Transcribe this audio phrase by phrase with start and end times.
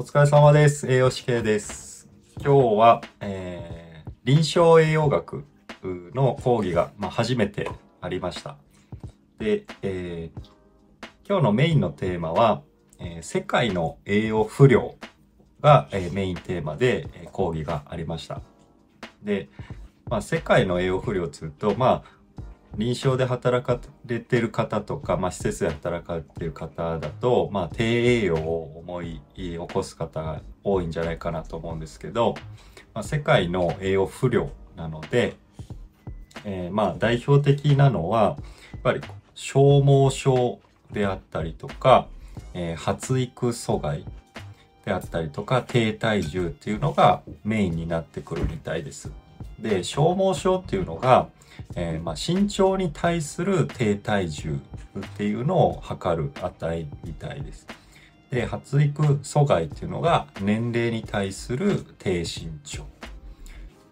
[0.00, 0.90] お疲れ様です。
[0.90, 2.08] 栄養士系です。
[2.42, 5.44] 今日は、えー臨床栄養学
[6.14, 8.56] の講義が、まあ、初めてありました。
[9.38, 12.62] で、えー今日のメインのテーマは、
[12.98, 14.94] えー世界の栄養不良
[15.60, 18.40] が、えーメインテーマで、え講義がありました。
[19.22, 19.50] で、
[20.08, 22.19] まあ、世界の栄養不良というと、まあ、
[22.80, 32.34] 臨床で働かれてる方とか、まあ、施設で働かれてる方だと、まあ、低栄養を思い起こす方が多いんじゃないかなと思うんですけど、
[32.94, 35.36] まあ、世界の栄養不良なので、
[36.46, 38.38] えーまあ代表的なのは
[38.72, 39.02] やっぱり
[39.34, 40.58] 消耗症
[40.90, 42.08] であったりとか、
[42.54, 44.06] えー発育阻害
[44.86, 49.12] であったりとか低体重っていうのがメインになってくるみたいです。
[49.58, 51.28] で消耗症っていうのが、
[51.74, 54.58] えーまあ、身長に対する低体重
[54.98, 57.66] っていうのを測る値みたいです。
[58.30, 62.84] で発育阻害っていうのが年齢に対する低身長。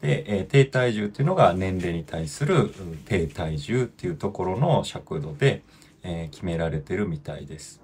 [0.00, 2.70] で、えー低体重っていうのが年齢に対する
[3.06, 5.62] 低体重っていうところの尺度で、
[6.02, 7.80] えー決められてるみたいです。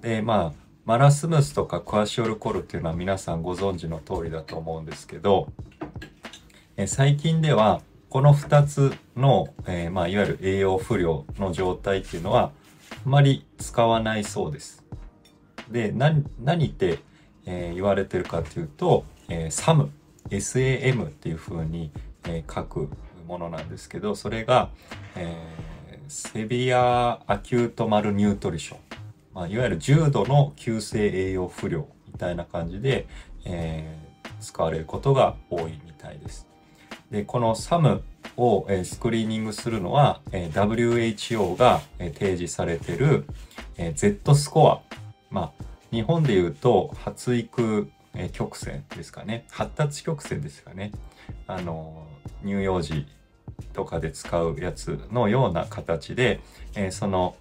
[0.00, 5.52] でまあマラスムスとかクアシオルコールっていうのは皆さんご存知の通りだと思うんですけど、
[6.82, 7.80] え最近では
[8.10, 12.50] この2つの、えーまあ、いわゆる栄養不良の状態っていうのは
[13.04, 14.82] あまり使わないそうです。
[15.70, 16.98] で何何って、
[17.46, 19.90] えー言われてるかっていうと、えー、SAM
[20.30, 21.92] SAM っていう風に、
[22.26, 22.88] え書く
[23.26, 24.70] ものなんですけどそれが、
[25.16, 25.36] え
[26.08, 28.78] Severe Acute Malnutrition、
[29.34, 33.06] まあ、いわゆる重度の急性栄養不良みたいな感じで、
[33.44, 33.98] え
[34.40, 36.51] 使われることが多いみたいです。
[37.12, 38.00] でこの SAM
[38.38, 43.26] を、えスクリーニングするのは、え WHO が、え提示されてる、
[43.76, 44.80] え Z スコア。
[45.30, 49.44] まあ日本で言うと発育、え曲線ですかね。
[49.50, 50.90] 発達曲線ですかね。
[51.46, 52.06] あの
[52.42, 53.06] 乳幼児
[53.74, 56.40] とかで使うやつのような形で、
[56.74, 57.36] えその、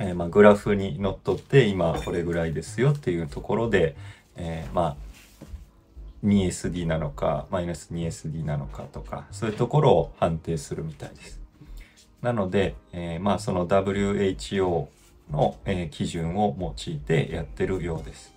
[0.00, 3.94] えまあ、グラフにのっとって今これぐらいですよっていうところで、
[4.34, 5.11] えまあ
[6.24, 11.40] 2SD なのかマイナス 2SD なのかとかそういうところを判定するみたいです。
[12.20, 14.86] なので、えーまあその WHO
[15.30, 18.34] の、えー基準を用いてやってるようです。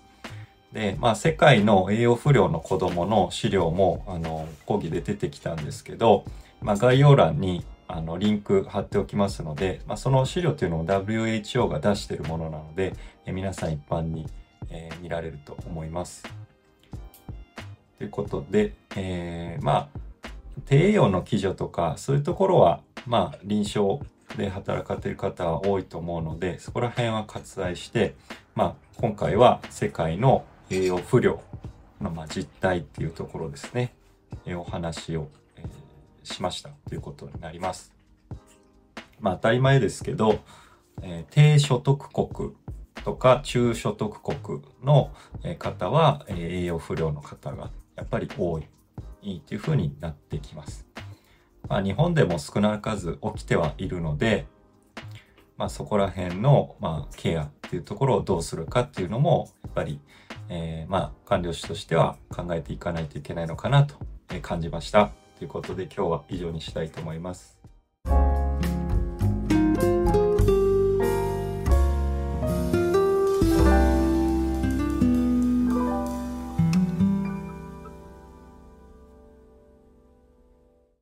[0.74, 6.26] で、まあ世界の栄養不良の子供の資料もあの講義で出てきたんですけど、
[6.62, 12.96] まあ概要欄にあのリンク貼っておきますので、まあ、その資料というのを WHO が出しているものなので、
[13.28, 14.28] えー皆さん一般に、
[14.70, 16.24] えー見られると思います。
[17.98, 20.06] ということで、えーまあ
[20.66, 24.04] 低栄養の基準とかそういうところはまあ臨床
[24.38, 28.16] で働かれている方は多いと思うのでそこら辺は割愛して、
[28.56, 31.42] まあ、今回は世界の栄養不良
[32.02, 33.94] のまあ実態っていうところですね、
[34.46, 35.66] えーお話を、えー
[36.24, 37.94] しましたということになります。
[39.20, 40.40] まあ当たり前ですけど、
[41.04, 42.54] えー低所得国
[43.04, 45.12] とか中所得国の
[45.60, 48.64] 方は、えー栄養不良の方がやっぱり多い
[49.38, 50.86] っていう風になってきます。
[51.68, 54.46] まあ、日本でも少なかず起きてはいるので、
[55.58, 60.00] まあ、そこら辺の、まあ、ケアっていうところをどうするかっていうのもやっぱり、
[60.50, 63.96] えーまあ官僚士としては考えていかないといけないのかなと
[64.42, 65.12] 感じました。
[65.40, 67.65] ということで今日は以上にしたいと思います。